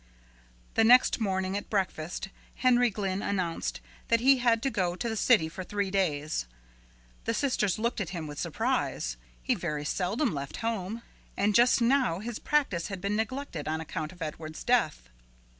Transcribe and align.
The 0.73 0.83
next 0.83 1.19
morning 1.19 1.55
at 1.55 1.69
breakfast 1.69 2.29
Henry 2.55 2.89
Glynn 2.89 3.21
announced 3.21 3.81
that 4.07 4.19
he 4.19 4.39
had 4.39 4.63
to 4.63 4.71
go 4.71 4.95
to 4.95 5.07
the 5.07 5.15
city 5.15 5.47
for 5.47 5.63
three 5.63 5.91
days. 5.91 6.47
The 7.25 7.35
sisters 7.35 7.77
looked 7.77 8.01
at 8.01 8.09
him 8.09 8.25
with 8.25 8.39
surprise. 8.39 9.15
He 9.43 9.53
very 9.53 9.85
seldom 9.85 10.33
left 10.33 10.57
home, 10.65 11.03
and 11.37 11.53
just 11.53 11.81
now 11.81 12.17
his 12.17 12.39
practice 12.39 12.87
had 12.87 12.99
been 12.99 13.15
neglected 13.15 13.67
on 13.67 13.79
account 13.79 14.11
of 14.11 14.23
Edward's 14.23 14.63
death. 14.63 15.07